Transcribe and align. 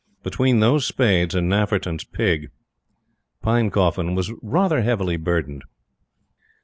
Between 0.23 0.61
those 0.61 0.87
spades 0.87 1.35
and 1.35 1.47
Nafferton's 1.47 2.05
Pig, 2.05 2.49
Pinecoffin 3.43 4.15
was 4.15 4.33
rather 4.41 4.81
heavily 4.81 5.15
burdened. 5.15 5.63